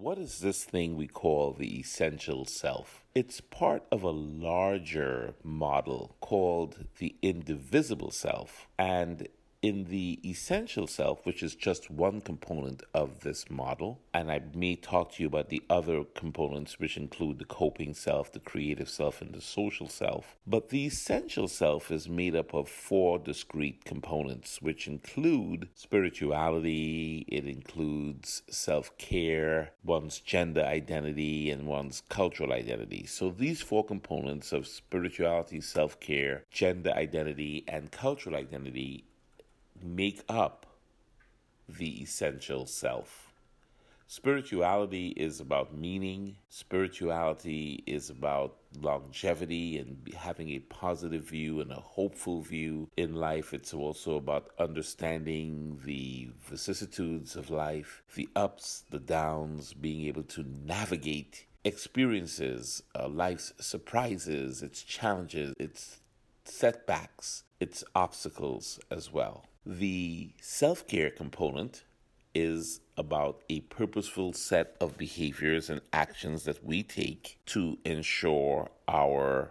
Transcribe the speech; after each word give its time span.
What 0.00 0.16
is 0.16 0.38
this 0.38 0.62
thing 0.62 0.96
we 0.96 1.08
call 1.08 1.52
the 1.52 1.80
essential 1.80 2.44
self? 2.44 3.02
It's 3.16 3.40
part 3.40 3.82
of 3.90 4.04
a 4.04 4.10
larger 4.10 5.34
model 5.42 6.14
called 6.20 6.86
the 6.98 7.16
indivisible 7.20 8.12
self, 8.12 8.68
and 8.78 9.26
in 9.60 9.84
the 9.84 10.20
essential 10.24 10.86
self, 10.86 11.26
which 11.26 11.42
is 11.42 11.56
just 11.56 11.90
one 11.90 12.20
component 12.20 12.82
of 12.94 13.20
this 13.20 13.50
model, 13.50 14.00
and 14.14 14.30
I 14.30 14.40
may 14.54 14.76
talk 14.76 15.12
to 15.12 15.22
you 15.22 15.26
about 15.26 15.48
the 15.48 15.62
other 15.68 16.04
components, 16.04 16.78
which 16.78 16.96
include 16.96 17.38
the 17.38 17.44
coping 17.44 17.94
self, 17.94 18.30
the 18.32 18.38
creative 18.38 18.88
self, 18.88 19.20
and 19.20 19.34
the 19.34 19.40
social 19.40 19.88
self. 19.88 20.36
But 20.46 20.68
the 20.68 20.86
essential 20.86 21.48
self 21.48 21.90
is 21.90 22.08
made 22.08 22.36
up 22.36 22.54
of 22.54 22.68
four 22.68 23.18
discrete 23.18 23.84
components, 23.84 24.62
which 24.62 24.86
include 24.86 25.68
spirituality, 25.74 27.24
it 27.28 27.44
includes 27.44 28.42
self 28.48 28.96
care, 28.96 29.72
one's 29.82 30.20
gender 30.20 30.62
identity, 30.62 31.50
and 31.50 31.66
one's 31.66 32.02
cultural 32.08 32.52
identity. 32.52 33.06
So 33.06 33.30
these 33.30 33.60
four 33.60 33.84
components 33.84 34.52
of 34.52 34.68
spirituality, 34.68 35.60
self 35.60 35.98
care, 35.98 36.44
gender 36.50 36.92
identity, 36.92 37.64
and 37.66 37.90
cultural 37.90 38.36
identity 38.36 39.04
make 39.82 40.22
up 40.28 40.66
the 41.68 42.02
essential 42.02 42.66
self. 42.66 43.28
Spirituality 44.10 45.08
is 45.08 45.38
about 45.38 45.76
meaning. 45.76 46.36
Spirituality 46.48 47.84
is 47.86 48.08
about 48.08 48.56
longevity 48.80 49.76
and 49.76 50.10
having 50.16 50.48
a 50.48 50.60
positive 50.60 51.24
view 51.28 51.60
and 51.60 51.70
a 51.70 51.74
hopeful 51.74 52.40
view 52.40 52.88
in 52.96 53.14
life. 53.14 53.52
It's 53.52 53.74
also 53.74 54.16
about 54.16 54.48
understanding 54.58 55.78
the 55.84 56.30
vicissitudes 56.42 57.36
of 57.36 57.50
life, 57.50 58.02
the 58.14 58.30
ups, 58.34 58.84
the 58.88 58.98
downs, 58.98 59.74
being 59.74 60.06
able 60.06 60.22
to 60.22 60.42
navigate 60.64 61.44
experiences, 61.62 62.82
uh, 62.98 63.08
life's 63.08 63.52
surprises, 63.60 64.62
its 64.62 64.82
challenges, 64.82 65.52
its 65.58 65.98
setbacks, 66.44 67.44
its 67.60 67.84
obstacles 67.94 68.80
as 68.90 69.12
well. 69.12 69.44
The 69.70 70.30
self 70.40 70.86
care 70.86 71.10
component 71.10 71.84
is 72.34 72.80
about 72.96 73.42
a 73.50 73.60
purposeful 73.60 74.32
set 74.32 74.74
of 74.80 74.96
behaviors 74.96 75.68
and 75.68 75.82
actions 75.92 76.44
that 76.44 76.64
we 76.64 76.82
take 76.82 77.38
to 77.46 77.76
ensure 77.84 78.70
our 78.88 79.50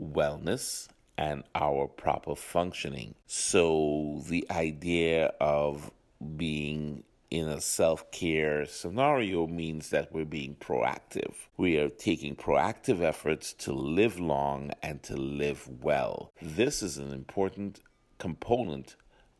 wellness 0.00 0.88
and 1.18 1.44
our 1.54 1.86
proper 1.86 2.34
functioning. 2.34 3.14
So, 3.26 4.22
the 4.26 4.46
idea 4.50 5.34
of 5.38 5.90
being 6.38 7.04
in 7.30 7.46
a 7.48 7.60
self 7.60 8.10
care 8.10 8.64
scenario 8.64 9.46
means 9.46 9.90
that 9.90 10.14
we're 10.14 10.24
being 10.24 10.54
proactive. 10.54 11.34
We 11.58 11.76
are 11.76 11.90
taking 11.90 12.36
proactive 12.36 13.02
efforts 13.02 13.52
to 13.64 13.74
live 13.74 14.18
long 14.18 14.70
and 14.82 15.02
to 15.02 15.16
live 15.18 15.68
well. 15.82 16.32
This 16.40 16.82
is 16.82 16.96
an 16.96 17.12
important 17.12 17.80
component 18.16 18.96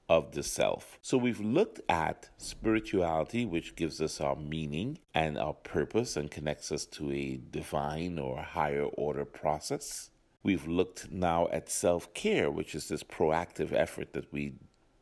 of 0.08 0.32
the 0.32 0.42
self. 0.42 0.98
So 1.02 1.18
we've 1.18 1.40
looked 1.40 1.80
at 1.88 2.30
spirituality, 2.38 3.44
which 3.44 3.76
gives 3.76 4.00
us 4.00 4.20
our 4.20 4.36
meaning 4.36 4.98
and 5.14 5.38
our 5.38 5.52
purpose 5.52 6.16
and 6.16 6.30
connects 6.30 6.72
us 6.72 6.86
to 6.86 7.12
a 7.12 7.40
divine 7.50 8.18
or 8.18 8.42
higher 8.42 8.84
order 8.84 9.24
process. 9.24 10.10
We've 10.42 10.66
looked 10.66 11.10
now 11.10 11.48
at 11.52 11.68
self 11.68 12.14
care, 12.14 12.50
which 12.50 12.74
is 12.74 12.88
this 12.88 13.02
proactive 13.02 13.72
effort 13.72 14.12
that 14.14 14.32
we 14.32 14.54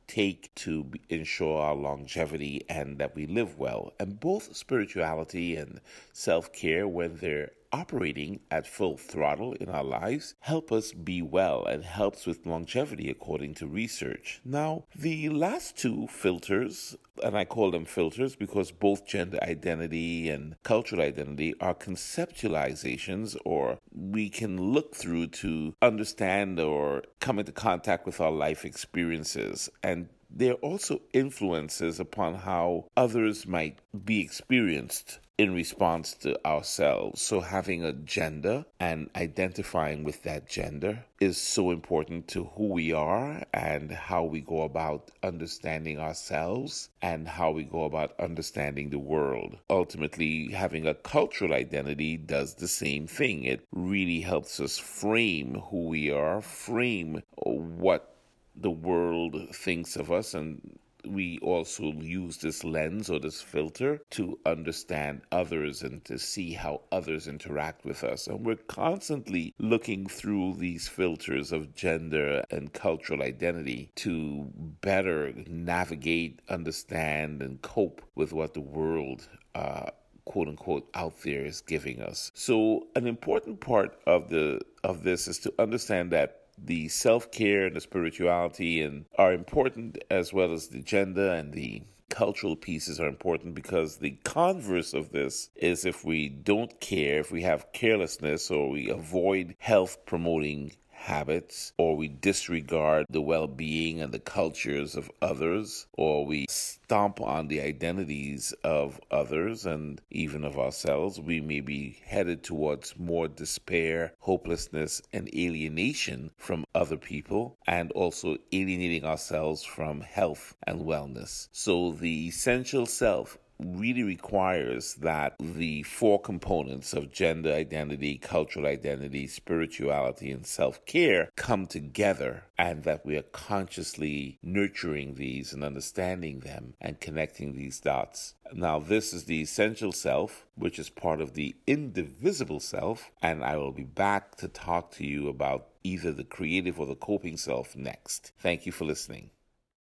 take 0.06 0.54
to 0.54 0.90
ensure 1.08 1.60
our 1.60 1.74
longevity 1.74 2.64
and 2.68 2.98
that 2.98 3.14
we 3.14 3.27
live 3.27 3.58
well. 3.58 3.92
And 3.98 4.18
both 4.18 4.56
spirituality 4.56 5.56
and 5.56 5.80
self 6.12 6.52
care, 6.52 6.88
when 6.88 7.16
they're 7.16 7.50
operating 7.72 8.41
at 8.50 8.67
full 8.67 8.97
throttle 8.97 9.53
in 9.55 9.69
our 9.69 9.84
lives 9.84 10.34
help 10.41 10.72
us 10.72 10.92
be 10.92 11.22
well 11.22 11.64
and 11.64 11.84
helps 11.84 12.27
with 12.27 12.47
longevity 12.47 13.11
according 13.11 13.55
to 13.55 13.67
research. 13.67 14.40
Now, 14.45 14.85
the 14.95 15.29
last 15.29 15.77
two 15.77 16.07
filters, 16.08 16.96
and 17.23 17.36
I 17.36 17.45
call 17.45 17.70
them 17.70 17.85
filters 17.85 18.36
because 18.36 18.70
both 18.70 19.07
gender 19.07 19.39
identity 19.42 20.29
and 20.29 20.57
cultural 20.63 21.02
identity 21.02 21.55
are 21.61 21.74
conceptualizations 21.74 23.36
or 23.45 23.79
we 23.92 24.29
can 24.29 24.73
look 24.73 24.95
through 24.95 25.29
to 25.29 25.74
understand 25.80 26.61
or 26.61 27.02
come 27.20 27.39
into 27.39 27.52
contact 27.52 28.07
with 28.07 28.20
our 28.20 28.30
life 28.30 28.64
experiences 28.64 29.69
and 29.83 30.08
there 30.31 30.53
are 30.53 30.57
also 30.57 31.01
influences 31.13 32.01
upon 32.01 32.35
how 32.35 32.87
others 32.97 33.47
might 33.47 33.79
be 34.05 34.20
experienced 34.20 35.19
in 35.39 35.53
response 35.53 36.14
to 36.14 36.47
ourselves. 36.47 37.20
So, 37.20 37.41
having 37.41 37.85
a 37.85 37.92
gender 37.92 38.64
and 38.81 39.11
identifying 39.14 40.03
with 40.03 40.23
that 40.23 40.48
gender 40.48 41.05
is 41.20 41.37
so 41.37 41.70
important 41.70 42.29
to 42.29 42.45
who 42.45 42.69
we 42.69 42.92
are 42.92 43.42
and 43.53 43.91
how 43.91 44.25
we 44.25 44.41
go 44.41 44.63
about 44.63 45.11
understanding 45.23 45.98
ourselves 45.98 46.89
and 47.03 47.29
how 47.29 47.51
we 47.51 47.64
go 47.64 47.85
about 47.85 48.19
understanding 48.19 48.91
the 48.91 48.98
world. 48.98 49.57
Ultimately, 49.69 50.53
having 50.53 50.87
a 50.87 50.95
cultural 50.95 51.53
identity 51.53 52.17
does 52.17 52.55
the 52.55 52.69
same 52.69 53.07
thing. 53.07 53.45
It 53.45 53.67
really 53.73 54.20
helps 54.20 54.58
us 54.61 54.79
frame 54.79 55.63
who 55.70 55.89
we 55.89 56.11
are, 56.11 56.41
frame 56.41 57.23
what 57.37 58.15
the 58.56 58.70
world 58.70 59.55
thinks 59.55 59.96
of 59.96 60.11
us 60.11 60.34
and 60.34 60.78
we 61.06 61.39
also 61.39 61.92
use 61.92 62.39
this 62.39 62.64
lens 62.64 63.08
or 63.11 63.18
this 63.18 63.40
filter 63.40 64.00
to 64.11 64.39
understand 64.44 65.22
others 65.33 65.83
and 65.83 66.05
to 66.05 66.18
see 66.18 66.52
how 66.52 66.83
others 66.92 67.28
interact 67.28 67.84
with 67.84 68.02
us. 68.05 68.27
And 68.27 68.45
we're 68.45 68.56
constantly 68.56 69.55
looking 69.58 70.06
through 70.06 70.55
these 70.58 70.89
filters 70.89 71.52
of 71.52 71.74
gender 71.74 72.45
and 72.50 72.72
cultural 72.72 73.22
identity 73.22 73.90
to 73.96 74.50
better 74.80 75.33
navigate, 75.46 76.40
understand, 76.48 77.42
and 77.42 77.62
cope 77.62 78.02
with 78.14 78.33
what 78.33 78.55
the 78.55 78.61
world 78.61 79.28
uh, 79.55 79.90
quote 80.24 80.48
unquote 80.48 80.89
out 80.95 81.22
there 81.22 81.45
is 81.45 81.61
giving 81.61 82.00
us. 82.02 82.30
So 82.34 82.89
an 82.96 83.06
important 83.06 83.61
part 83.61 83.98
of 84.06 84.28
the 84.28 84.61
of 84.84 85.02
this 85.02 85.28
is 85.28 85.39
to 85.40 85.55
understand 85.58 86.11
that 86.12 86.45
the 86.58 86.89
self 86.89 87.30
care 87.30 87.67
and 87.67 87.77
the 87.77 87.80
spirituality 87.80 88.80
and 88.80 89.05
are 89.18 89.33
important 89.33 89.98
as 90.11 90.33
well 90.33 90.52
as 90.52 90.68
the 90.68 90.80
gender 90.80 91.30
and 91.33 91.52
the 91.52 91.83
cultural 92.08 92.56
pieces 92.56 93.00
are 93.00 93.08
important 93.08 93.55
because 93.55 93.96
the 93.96 94.18
converse 94.24 94.95
of 94.95 95.11
this 95.11 95.50
is 95.56 95.84
if 95.84 96.05
we 96.05 96.28
don't 96.28 96.80
care, 96.80 97.18
if 97.18 97.33
we 97.33 97.42
have 97.42 97.72
carelessness 97.72 98.50
or 98.50 98.70
we 98.70 98.89
avoid 98.89 99.55
health 99.58 99.98
promoting 100.06 100.72
habits, 101.06 101.72
or 101.78 101.96
we 101.96 102.08
disregard 102.08 103.06
the 103.08 103.20
well 103.20 103.46
being 103.46 104.00
and 104.00 104.12
the 104.12 104.18
cultures 104.18 104.96
of 104.96 105.11
others, 105.22 105.86
or 105.92 106.27
we 106.27 106.46
stomp 106.48 107.20
on 107.20 107.46
the 107.48 107.61
identities 107.61 108.52
of 108.64 109.00
others 109.11 109.66
and 109.66 110.00
even 110.11 110.45
of 110.45 110.58
ourselves, 110.58 111.20
we 111.20 111.40
may 111.40 111.61
be 111.61 111.98
headed 112.05 112.42
towards 112.42 112.98
more 112.98 113.28
despair, 113.28 114.12
hopelessness, 114.18 115.00
and 115.12 115.28
alienation 115.34 116.30
from 116.36 116.64
other 116.74 116.96
people, 116.96 117.56
and 117.66 117.92
also 117.92 118.36
alienating 118.52 119.05
ourselves 119.05 119.64
from 119.64 120.00
health 120.00 120.55
and 120.66 120.80
wellness. 120.80 121.48
So, 121.52 121.92
the 121.92 122.28
essential 122.28 122.84
self 122.86 123.39
really 123.58 124.02
requires 124.02 124.94
that 124.94 125.36
the 125.40 125.83
four 125.84 126.20
components 126.20 126.92
of 126.92 127.12
gender 127.12 127.52
identity, 127.52 128.19
cultural 128.19 128.67
identity, 128.67 129.26
spirituality, 129.26 130.31
and 130.31 130.46
self 130.46 130.84
care 130.87 131.31
come 131.37 131.66
together 131.66 132.44
and 132.58 132.84
that 132.84 133.05
we 133.05 133.16
are 133.16 133.22
consciously 133.22 134.38
nurturing 134.43 135.14
these 135.14 135.52
and 135.52 135.62
understanding 135.62 136.40
them 136.40 136.75
and 136.81 137.00
connecting 137.00 137.55
these 137.55 137.81
dots. 137.81 138.34
Now, 138.52 138.78
this 138.78 139.12
is 139.12 139.25
the 139.25 139.43
essential 139.43 139.93
self, 139.93 140.46
which 140.55 140.78
is 140.78 140.88
part 140.88 141.20
of 141.20 141.34
the 141.34 141.56
indivisible 141.66 142.60
self, 142.60 143.10
and 143.20 143.44
I 143.44 143.56
will 143.56 143.72
be 143.72 143.84
back 143.84 144.36
to 144.36 144.48
talk 144.48 144.92
to 144.92 145.06
you 145.06 145.28
about 145.28 145.69
either 145.82 146.12
the 146.12 146.25
creative 146.25 146.81
or 146.81 146.86
the 146.86 146.94
coping 146.94 147.36
self 147.36 147.76
next. 147.76 148.32
Thank 148.38 148.66
you 148.66 148.72
for 148.72 148.84
listening. 148.84 149.31